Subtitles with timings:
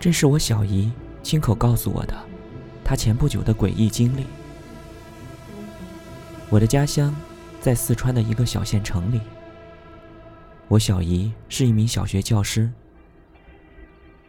[0.00, 0.92] 这是我小姨
[1.24, 2.14] 亲口告诉我的，
[2.84, 4.24] 她前不久的诡异经历。
[6.48, 7.14] 我的家乡
[7.60, 9.20] 在四川的一个小县城里。
[10.68, 12.70] 我小姨是一名小学教师。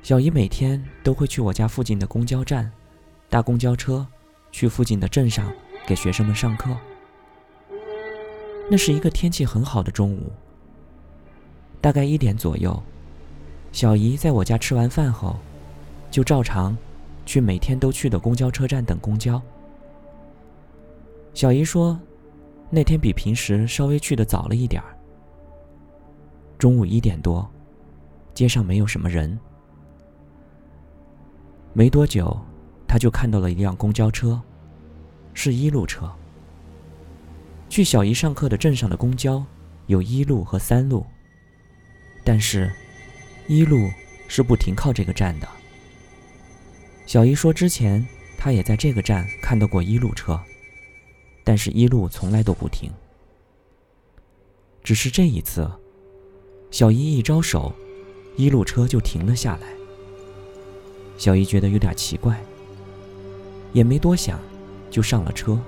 [0.02, 2.72] 小姨每天都会去我家附近的公交站，
[3.30, 4.08] 搭公交车
[4.52, 5.52] 去附近的镇上
[5.86, 6.76] 给学生们上课。
[8.72, 10.32] 那是一个天气很好的中午，
[11.80, 12.82] 大概一点左右，
[13.72, 15.38] 小姨在我家吃完饭后。
[16.12, 16.78] 就照常
[17.26, 19.42] 去每天都去的公交车站等公交。
[21.34, 22.00] 小姨说，
[22.70, 24.98] 那天比平时稍微去的早了一点儿。
[26.58, 27.50] 中午一点多，
[28.34, 29.40] 街上没有什么人。
[31.72, 32.38] 没多久，
[32.88, 34.42] 她就看到了一辆公交车，
[35.34, 36.12] 是一路车。
[37.70, 39.46] 去小姨上课的镇上的公交
[39.86, 41.06] 有一路和三路，
[42.26, 42.70] 但是，
[43.48, 43.90] 一路
[44.28, 45.48] 是不停靠这个站的。
[47.10, 48.06] 小姨说：“之前
[48.38, 50.40] 她也在这个站看到过一路车，
[51.44, 52.92] 但是一路从来都不停。
[54.84, 55.68] 只是这一次，
[56.70, 57.74] 小姨一招手，
[58.36, 59.70] 一路车就停了下来。
[61.18, 62.40] 小姨觉得有点奇怪，
[63.74, 64.40] 也没多想，
[64.92, 65.60] 就上了车。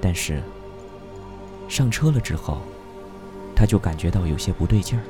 [0.00, 0.42] 但是
[1.68, 2.62] 上车了之后，
[3.54, 5.04] 她就感觉到有些不对劲儿。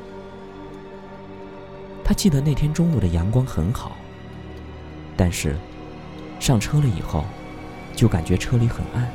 [2.02, 3.96] 她记得那天中午的阳光很好。”
[5.16, 5.56] 但是，
[6.38, 7.24] 上车了以后，
[7.94, 9.10] 就感觉车里很暗。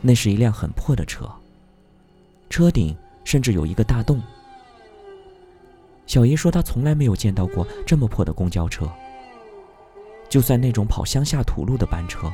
[0.00, 1.28] 那是一辆很破的车，
[2.48, 4.22] 车顶甚至有一个大洞。
[6.06, 8.86] 小姨说她从来没有见到过这么破的公交车，
[10.28, 12.32] 就算那种跑乡下土路的班车，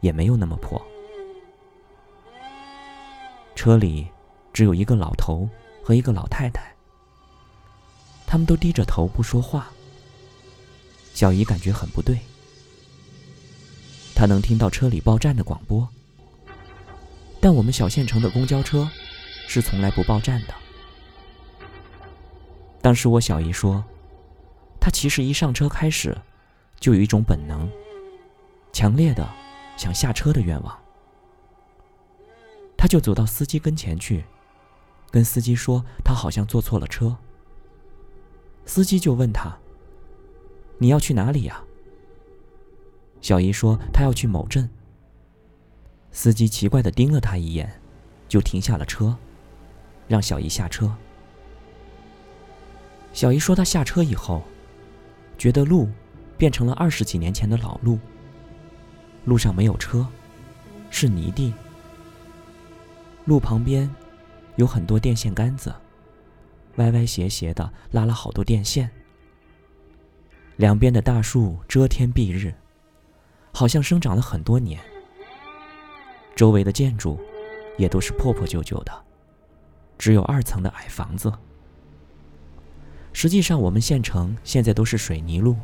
[0.00, 0.80] 也没有那么破。
[3.54, 4.06] 车里
[4.52, 5.48] 只有一个老头
[5.82, 6.72] 和一个老太太，
[8.26, 9.70] 他们都低着头不说话。
[11.14, 12.18] 小姨感觉很不对，
[14.14, 15.88] 她能听到车里报站的广播，
[17.40, 18.88] 但我们小县城的公交车
[19.46, 20.54] 是从来不报站的。
[22.80, 23.84] 当时我小姨说，
[24.80, 26.16] 她其实一上车开始，
[26.80, 27.70] 就有一种本能，
[28.72, 29.28] 强烈的
[29.76, 30.76] 想下车的愿望。
[32.76, 34.24] 她就走到司机跟前去，
[35.10, 37.16] 跟司机说她好像坐错了车。
[38.66, 39.56] 司机就问她。
[40.82, 41.62] 你要去哪里呀？
[43.20, 44.68] 小姨说她要去某镇。
[46.10, 47.80] 司机奇怪的盯了她一眼，
[48.28, 49.16] 就停下了车，
[50.08, 50.92] 让小姨下车。
[53.12, 54.42] 小姨说她下车以后，
[55.38, 55.88] 觉得路
[56.36, 57.96] 变成了二十几年前的老路。
[59.24, 60.04] 路上没有车，
[60.90, 61.54] 是泥地。
[63.24, 63.88] 路旁边
[64.56, 65.72] 有很多电线杆子，
[66.74, 68.90] 歪歪斜斜的拉了好多电线。
[70.62, 72.54] 两边的大树遮天蔽日，
[73.52, 74.78] 好像生长了很多年。
[76.36, 77.18] 周围的建筑
[77.76, 78.92] 也都是破破旧旧的，
[79.98, 81.32] 只有二层的矮房子。
[83.12, 85.56] 实际上，我们县城现在都是水泥路，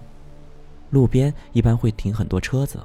[0.90, 2.84] 路边一般会停很多车子。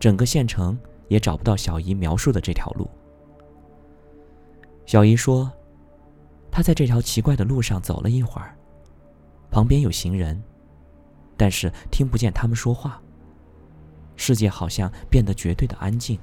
[0.00, 0.76] 整个县城
[1.06, 2.90] 也找不到小姨描述的这条路。
[4.84, 5.48] 小姨说，
[6.50, 8.56] 她在这条奇怪的路上走了一会儿，
[9.48, 10.42] 旁边有行人。
[11.36, 13.00] 但是听不见他们说话。
[14.16, 16.18] 世界好像变得绝对的安静。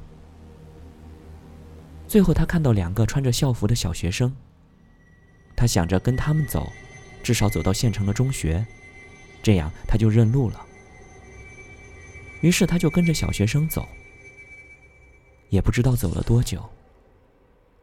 [2.07, 4.35] 最后，他看到两个穿着校服的小学生。
[5.55, 6.71] 他想着跟他们走，
[7.21, 8.65] 至少走到县城的中学，
[9.43, 10.65] 这样他就认路了。
[12.41, 13.87] 于是他就跟着小学生走。
[15.49, 16.69] 也不知道走了多久，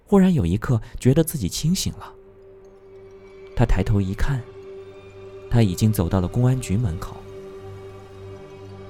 [0.07, 2.13] 忽然有一刻觉得自己清醒了。
[3.55, 4.43] 他抬头一看。
[5.59, 7.17] 他已经走到了公安局门口。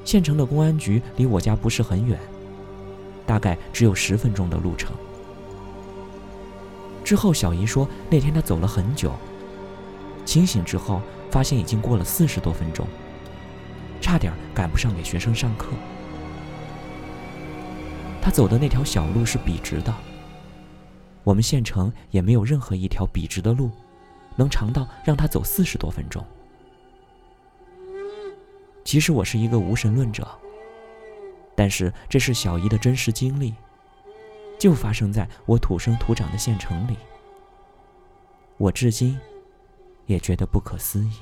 [0.05, 2.21] 县城的公安局离我家不是很远，
[3.25, 4.93] 大概只有十分钟的路程。
[7.03, 9.15] 之后，小姨说那天她走了很久，
[10.27, 11.01] 清醒之后
[11.31, 12.87] 发现已经过了四十多分钟，
[13.99, 15.69] 差点赶不上给学生上课。
[18.21, 19.95] 他走的那条小路是笔直的，
[21.25, 23.71] 我们县城也没有任何一条笔直的路，
[24.37, 26.23] 能长到让他走四十多分钟。
[28.89, 30.27] 其实我是一个无神论者，
[31.55, 33.55] 但是这是小姨的真实经历，
[34.59, 36.97] 就发生在我土生土长的县城里。
[38.57, 39.21] 我至今
[40.07, 41.13] 也觉得不可思议。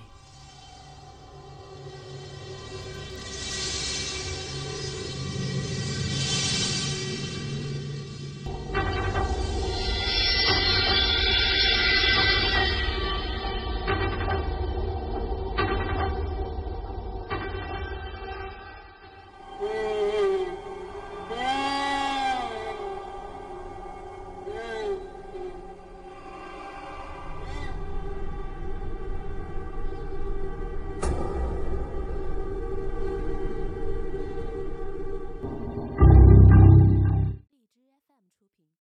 [19.58, 19.95] Whoa.